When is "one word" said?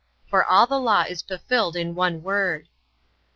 1.93-2.69